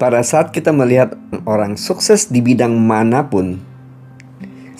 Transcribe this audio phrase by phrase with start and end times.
[0.00, 1.12] pada saat kita melihat
[1.44, 3.60] orang sukses di bidang mana pun,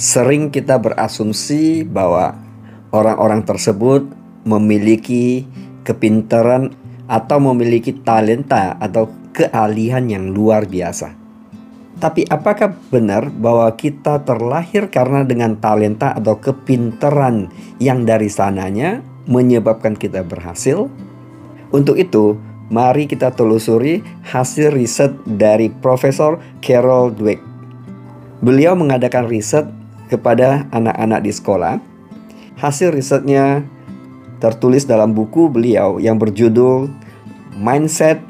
[0.01, 2.41] sering kita berasumsi bahwa
[2.89, 4.09] orang-orang tersebut
[4.49, 5.45] memiliki
[5.85, 6.73] kepintaran
[7.05, 11.13] atau memiliki talenta atau keahlian yang luar biasa.
[12.01, 19.93] Tapi apakah benar bahwa kita terlahir karena dengan talenta atau kepintaran yang dari sananya menyebabkan
[20.01, 20.89] kita berhasil?
[21.77, 22.41] Untuk itu,
[22.71, 24.01] mari kita telusuri
[24.31, 27.43] hasil riset dari Profesor Carol Dweck.
[28.41, 29.67] Beliau mengadakan riset
[30.09, 31.83] kepada anak-anak di sekolah.
[32.57, 33.67] Hasil risetnya
[34.39, 36.89] tertulis dalam buku beliau yang berjudul
[37.61, 38.23] Mindset: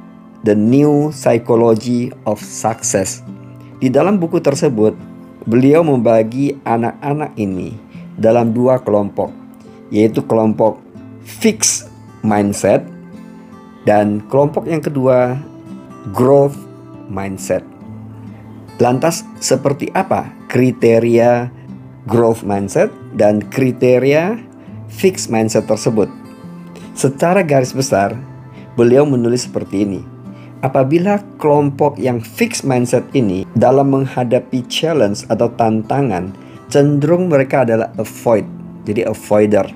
[0.42, 3.22] The New Psychology of Success.
[3.78, 4.96] Di dalam buku tersebut,
[5.46, 7.76] beliau membagi anak-anak ini
[8.16, 9.30] dalam dua kelompok,
[9.92, 10.80] yaitu kelompok
[11.22, 11.88] fixed
[12.20, 12.84] mindset
[13.84, 15.40] dan kelompok yang kedua
[16.12, 16.56] growth
[17.08, 17.64] mindset.
[18.80, 21.52] Lantas seperti apa kriteria
[22.08, 24.40] growth mindset dan kriteria
[24.88, 26.08] fixed mindset tersebut.
[26.96, 28.16] Secara garis besar,
[28.74, 30.02] beliau menulis seperti ini.
[30.60, 36.36] Apabila kelompok yang fixed mindset ini dalam menghadapi challenge atau tantangan,
[36.68, 38.44] cenderung mereka adalah avoid,
[38.84, 39.72] jadi avoider.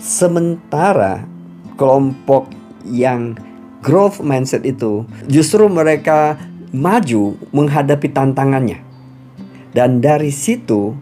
[0.00, 1.28] Sementara
[1.76, 2.48] kelompok
[2.86, 3.36] yang
[3.80, 6.36] growth mindset itu justru mereka
[6.70, 8.80] maju menghadapi tantangannya.
[9.70, 10.94] Dan dari situ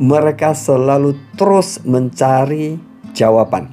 [0.00, 2.80] mereka selalu terus mencari
[3.14, 3.70] jawaban.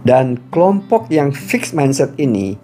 [0.00, 2.56] Dan kelompok yang fixed mindset ini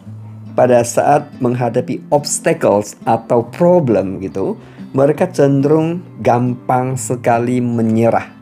[0.56, 4.56] pada saat menghadapi obstacles atau problem gitu,
[4.97, 8.33] mereka cenderung gampang sekali menyerah.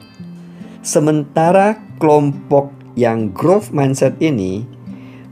[0.86, 4.62] Sementara kelompok yang growth mindset ini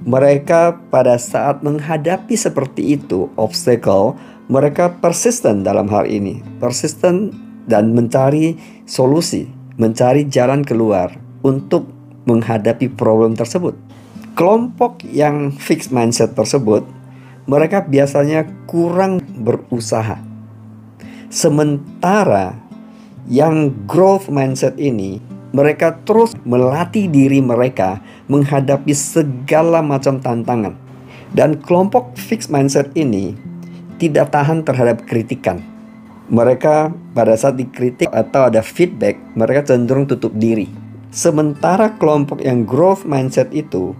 [0.03, 4.19] mereka pada saat menghadapi seperti itu obstacle
[4.51, 7.33] mereka persisten dalam hal ini persisten
[7.67, 9.47] dan mencari solusi,
[9.79, 11.15] mencari jalan keluar
[11.47, 11.87] untuk
[12.27, 13.75] menghadapi problem tersebut.
[14.33, 16.87] Kelompok yang fixed mindset tersebut,
[17.45, 20.19] mereka biasanya kurang berusaha.
[21.29, 22.57] Sementara
[23.29, 25.21] yang growth mindset ini,
[25.53, 30.75] mereka terus melatih diri mereka menghadapi segala macam tantangan.
[31.33, 33.33] Dan kelompok fixed mindset ini
[33.97, 35.65] tidak tahan terhadap kritikan
[36.33, 40.65] mereka pada saat dikritik atau ada feedback, mereka cenderung tutup diri.
[41.13, 43.93] Sementara kelompok yang growth mindset itu,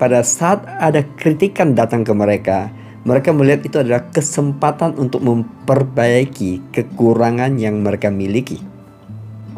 [0.00, 2.72] pada saat ada kritikan datang ke mereka,
[3.04, 8.75] mereka melihat itu adalah kesempatan untuk memperbaiki kekurangan yang mereka miliki.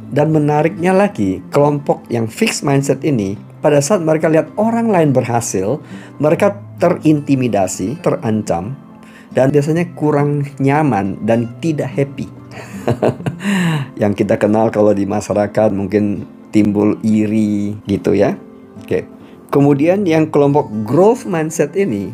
[0.08, 5.82] Dan menariknya lagi, kelompok yang fixed mindset ini, pada saat mereka lihat orang lain berhasil,
[6.16, 8.78] mereka terintimidasi, terancam,
[9.34, 12.30] dan biasanya kurang nyaman dan tidak happy.
[14.02, 18.34] yang kita kenal kalau di masyarakat mungkin timbul iri gitu ya.
[18.80, 19.04] Oke.
[19.48, 22.12] Kemudian yang kelompok growth mindset ini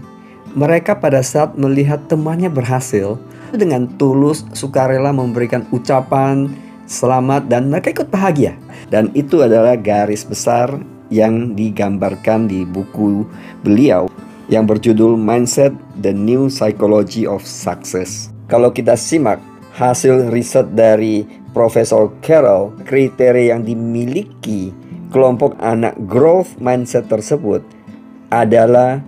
[0.55, 3.19] mereka pada saat melihat temannya berhasil
[3.51, 6.51] dengan tulus sukarela memberikan ucapan
[6.85, 8.57] selamat dan mereka ikut bahagia.
[8.89, 10.71] Dan itu adalah garis besar
[11.13, 13.25] yang digambarkan di buku
[13.65, 14.09] beliau
[14.53, 15.73] yang berjudul Mindset
[16.05, 18.29] The New Psychology of Success.
[18.49, 19.41] Kalau kita simak
[19.73, 21.25] hasil riset dari
[21.57, 24.75] Profesor Carroll, kriteria yang dimiliki
[25.15, 27.63] kelompok anak growth mindset tersebut
[28.35, 28.99] adalah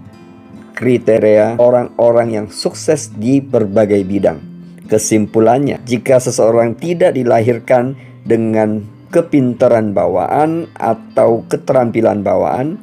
[0.78, 4.55] kriteria orang-orang yang sukses di berbagai bidang.
[4.86, 12.78] Kesimpulannya, jika seseorang tidak dilahirkan dengan kepintaran bawaan atau keterampilan bawaan,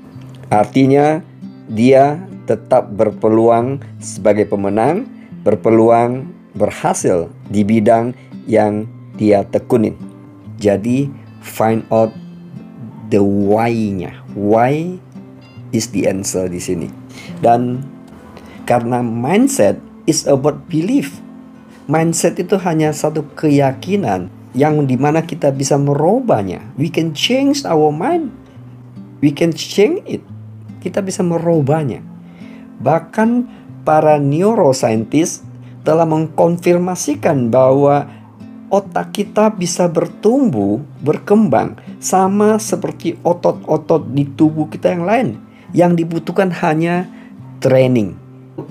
[0.51, 1.23] artinya
[1.71, 5.07] dia tetap berpeluang sebagai pemenang,
[5.47, 8.11] berpeluang berhasil di bidang
[8.45, 8.83] yang
[9.15, 9.95] dia tekunin.
[10.59, 11.07] Jadi
[11.39, 12.11] find out
[13.07, 14.11] the why-nya.
[14.35, 14.99] Why
[15.73, 16.87] is the answer di sini.
[17.41, 17.83] Dan
[18.63, 21.19] karena mindset is about belief.
[21.83, 26.63] Mindset itu hanya satu keyakinan yang di mana kita bisa merubahnya.
[26.79, 28.31] We can change our mind.
[29.19, 30.23] We can change it.
[30.79, 31.99] Kita bisa merubahnya.
[32.79, 33.29] Bahkan
[33.83, 35.43] para neuroscientist
[35.83, 38.07] telah mengkonfirmasikan bahwa
[38.71, 45.27] otak kita bisa bertumbuh, berkembang sama seperti otot-otot di tubuh kita yang lain.
[45.75, 47.11] Yang dibutuhkan hanya
[47.59, 48.15] training.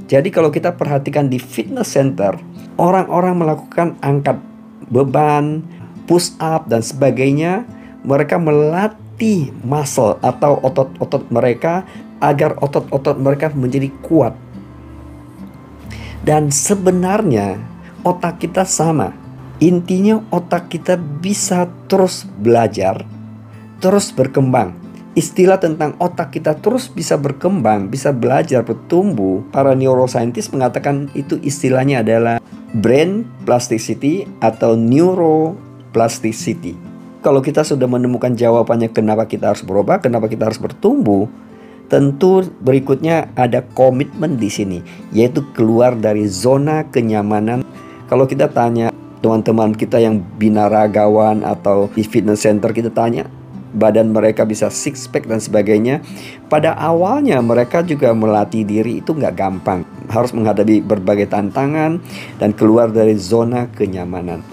[0.07, 2.39] Jadi kalau kita perhatikan di fitness center,
[2.77, 4.39] orang-orang melakukan angkat
[4.93, 5.65] beban,
[6.05, 7.65] push up dan sebagainya,
[8.05, 11.87] mereka melatih muscle atau otot-otot mereka
[12.23, 14.35] agar otot-otot mereka menjadi kuat.
[16.23, 17.59] Dan sebenarnya
[18.07, 19.11] otak kita sama.
[19.63, 23.07] Intinya otak kita bisa terus belajar,
[23.79, 24.75] terus berkembang.
[25.13, 29.45] Istilah tentang otak kita terus bisa berkembang, bisa belajar, bertumbuh.
[29.55, 32.43] Para neuroscientist mengatakan itu istilahnya adalah
[32.73, 36.75] brain plasticity atau neuroplasticity.
[37.23, 41.31] Kalau kita sudah menemukan jawabannya kenapa kita harus berubah, kenapa kita harus bertumbuh,
[41.87, 44.79] tentu berikutnya ada komitmen di sini,
[45.15, 47.63] yaitu keluar dari zona kenyamanan.
[48.11, 48.91] Kalau kita tanya
[49.23, 53.31] teman-teman kita yang binaragawan atau di fitness center kita tanya,
[53.73, 56.05] badan mereka bisa six pack dan sebagainya.
[56.47, 59.83] Pada awalnya mereka juga melatih diri itu nggak gampang,
[60.13, 61.99] harus menghadapi berbagai tantangan
[62.37, 64.45] dan keluar dari zona kenyamanan.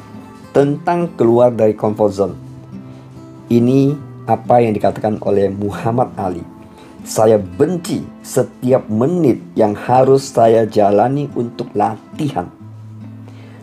[0.50, 2.36] Tentang keluar dari comfort zone,
[3.54, 3.94] ini
[4.26, 6.42] apa yang dikatakan oleh Muhammad Ali
[7.10, 12.52] saya benci setiap menit yang harus saya jalani untuk latihan.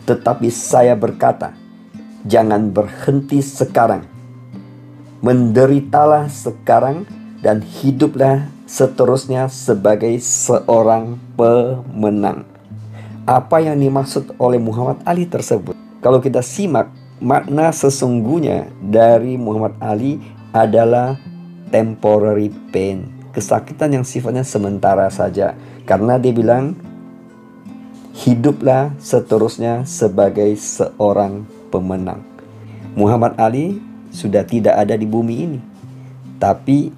[0.03, 1.55] Tetapi saya berkata,
[2.27, 4.16] jangan berhenti sekarang.
[5.23, 7.09] Menderitalah sekarang
[7.41, 12.45] dan hiduplah seterusnya sebagai seorang pemenang.
[13.27, 15.75] Apa yang dimaksud oleh Muhammad Ali tersebut?
[15.99, 20.21] Kalau kita simak, makna sesungguhnya dari Muhammad Ali
[20.55, 21.19] adalah
[21.73, 25.53] temporary pain kesakitan yang sifatnya sementara saja.
[25.85, 26.73] Karena dia bilang,
[28.17, 32.25] hiduplah seterusnya sebagai seorang pemenang.
[32.97, 33.77] Muhammad Ali
[34.11, 35.59] sudah tidak ada di bumi ini.
[36.37, 36.91] Tapi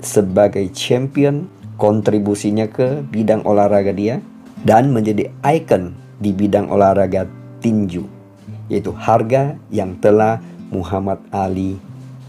[0.00, 1.46] sebagai champion
[1.80, 4.20] kontribusinya ke bidang olahraga dia
[4.60, 7.24] dan menjadi ikon di bidang olahraga
[7.64, 8.04] tinju
[8.70, 10.38] yaitu harga yang telah
[10.70, 11.76] Muhammad Ali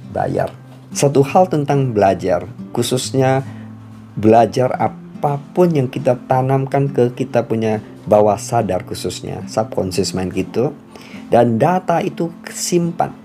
[0.10, 0.50] bayar.
[0.92, 3.46] Satu hal tentang belajar, khususnya
[4.18, 7.80] belajar apa pun yang kita tanamkan ke kita punya
[8.10, 10.74] bawah sadar khususnya, subconscious mind gitu.
[11.31, 13.16] Dan data itu simpan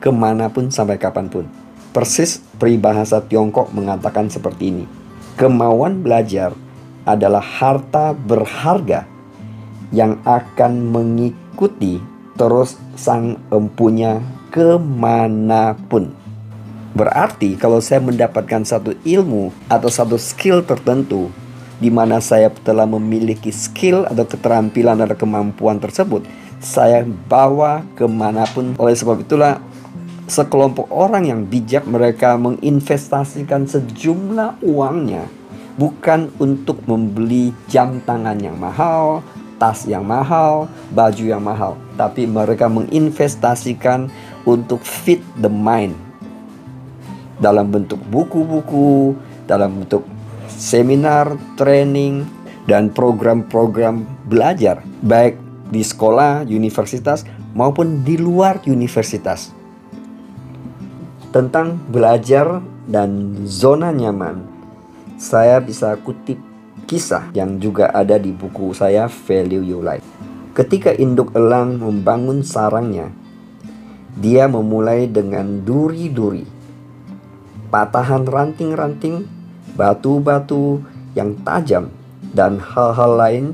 [0.00, 1.44] ke mana pun sampai kapan pun.
[1.92, 4.84] Persis peribahasa Tiongkok mengatakan seperti ini.
[5.36, 6.56] Kemauan belajar
[7.04, 9.04] adalah harta berharga
[9.90, 12.00] yang akan mengikuti
[12.38, 16.14] terus sang empunya ke mana pun.
[16.90, 21.30] Berarti kalau saya mendapatkan satu ilmu atau satu skill tertentu
[21.80, 26.26] di mana saya telah memiliki skill atau keterampilan atau kemampuan tersebut,
[26.60, 28.76] saya bawa ke mana pun.
[28.76, 29.62] Oleh sebab itulah
[30.30, 35.26] sekelompok orang yang bijak mereka menginvestasikan sejumlah uangnya
[35.74, 39.24] bukan untuk membeli jam tangan yang mahal,
[39.56, 44.12] tas yang mahal, baju yang mahal, tapi mereka menginvestasikan
[44.44, 45.96] untuk fit the mind
[47.40, 49.16] dalam bentuk buku-buku,
[49.48, 50.04] dalam bentuk
[50.46, 52.28] seminar, training,
[52.68, 55.40] dan program-program belajar, baik
[55.72, 57.24] di sekolah, universitas,
[57.56, 59.59] maupun di luar universitas.
[61.30, 62.58] Tentang belajar
[62.90, 64.42] dan zona nyaman,
[65.14, 66.42] saya bisa kutip
[66.90, 70.06] kisah yang juga ada di buku saya Value Your Life.
[70.58, 73.14] Ketika induk elang membangun sarangnya,
[74.18, 76.60] dia memulai dengan duri-duri
[77.70, 79.30] patahan ranting-ranting,
[79.78, 80.82] batu-batu
[81.14, 81.94] yang tajam,
[82.34, 83.44] dan hal-hal lain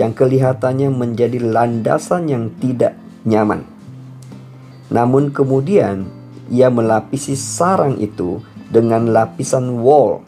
[0.00, 2.96] yang kelihatannya menjadi landasan yang tidak
[3.28, 3.68] nyaman.
[4.88, 6.08] Namun kemudian
[6.50, 10.22] ia melapisi sarang itu dengan lapisan wall.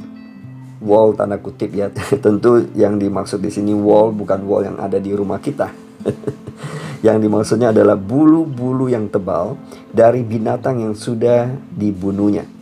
[0.79, 1.91] Wall tanda kutip ya,
[2.25, 5.71] tentu yang dimaksud di sini wall bukan wall yang ada di rumah kita.
[7.07, 9.59] yang dimaksudnya adalah bulu-bulu yang tebal
[9.91, 12.59] dari binatang yang sudah dibunuhnya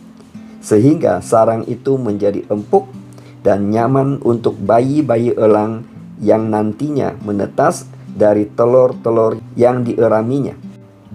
[0.67, 2.91] sehingga sarang itu menjadi empuk
[3.39, 5.87] dan nyaman untuk bayi-bayi elang
[6.19, 10.59] yang nantinya menetas dari telur-telur yang dieraminya.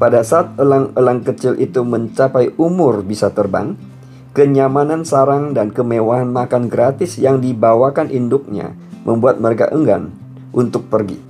[0.03, 3.79] Pada saat elang-elang kecil itu mencapai umur bisa terbang,
[4.35, 8.75] kenyamanan sarang dan kemewahan makan gratis yang dibawakan induknya
[9.07, 10.11] membuat mereka enggan
[10.51, 11.23] untuk pergi.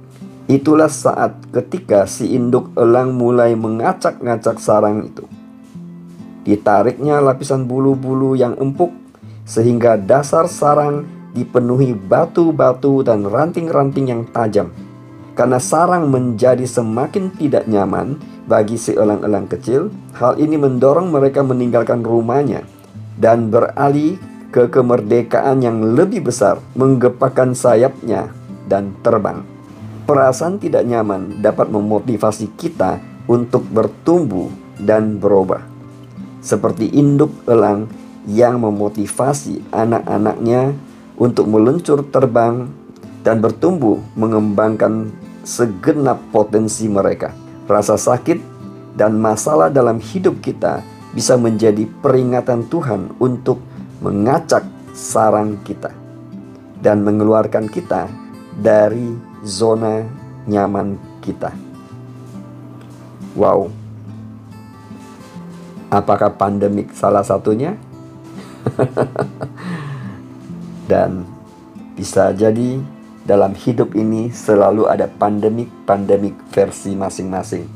[0.49, 5.29] Itulah saat ketika si induk elang mulai mengacak-ngacak sarang itu.
[6.49, 8.97] Ditariknya lapisan bulu-bulu yang empuk
[9.45, 11.05] sehingga dasar sarang
[11.37, 14.73] dipenuhi batu-batu dan ranting-ranting yang tajam.
[15.33, 22.05] Karena sarang menjadi semakin tidak nyaman bagi si elang-elang kecil, hal ini mendorong mereka meninggalkan
[22.05, 22.69] rumahnya
[23.17, 24.21] dan beralih
[24.53, 28.29] ke kemerdekaan yang lebih besar, menggepakkan sayapnya
[28.69, 29.41] dan terbang.
[30.05, 35.73] Perasaan tidak nyaman dapat memotivasi kita untuk bertumbuh dan berubah
[36.43, 37.87] seperti induk elang
[38.27, 40.75] yang memotivasi anak-anaknya
[41.15, 42.67] untuk meluncur terbang
[43.23, 47.35] dan bertumbuh mengembangkan segenap potensi mereka.
[47.67, 48.39] Rasa sakit
[48.99, 50.83] dan masalah dalam hidup kita
[51.13, 53.61] bisa menjadi peringatan Tuhan untuk
[54.01, 55.93] mengacak sarang kita
[56.83, 58.09] dan mengeluarkan kita
[58.59, 60.05] dari zona
[60.49, 61.55] nyaman kita.
[63.33, 63.73] Wow,
[65.89, 67.77] apakah pandemik salah satunya?
[70.91, 71.25] dan
[71.97, 72.81] bisa jadi
[73.23, 77.71] dalam hidup ini selalu ada pandemik-pandemik versi masing-masing.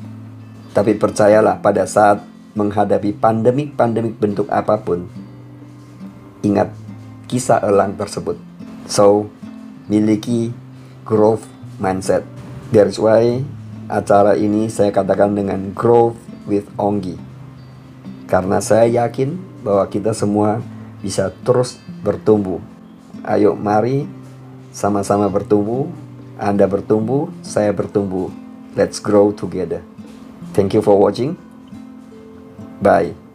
[0.74, 2.20] Tapi percayalah pada saat
[2.58, 5.06] menghadapi pandemik-pandemik bentuk apa pun,
[6.42, 6.72] ingat
[7.30, 8.36] kisah elang tersebut.
[8.90, 9.30] So,
[9.86, 10.50] miliki
[11.06, 11.46] growth
[11.78, 12.26] mindset.
[12.74, 13.46] That's why
[13.86, 16.18] acara ini saya katakan dengan growth
[16.50, 17.14] with Onggi.
[18.26, 20.58] Karena saya yakin bahwa kita semua
[20.98, 22.58] bisa terus bertumbuh.
[23.22, 24.06] Ayo mari
[24.76, 25.88] sama-sama bertumbuh.
[26.37, 28.28] Anda bertumbuh, saya bertumbuh.
[28.76, 29.80] Let's grow together.
[30.52, 31.40] Thank you for watching.
[32.85, 33.25] Bye.